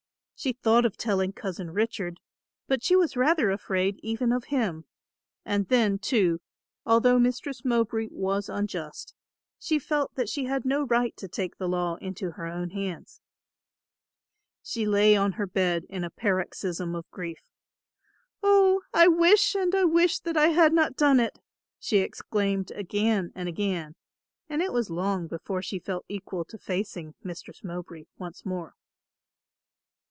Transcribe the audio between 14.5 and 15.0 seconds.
She